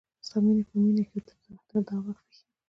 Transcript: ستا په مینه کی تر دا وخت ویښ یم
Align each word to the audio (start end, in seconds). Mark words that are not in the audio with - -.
ستا 0.25 0.37
په 0.67 0.75
مینه 0.83 1.03
کی 1.09 1.19
تر 1.69 1.79
دا 1.87 1.97
وخت 2.05 2.23
ویښ 2.27 2.39
یم 2.41 2.49